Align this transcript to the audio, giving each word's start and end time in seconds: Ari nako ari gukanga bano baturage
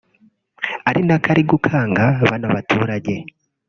Ari 0.89 1.01
nako 1.07 1.27
ari 1.33 1.43
gukanga 1.51 2.03
bano 2.29 2.47
baturage 2.55 3.13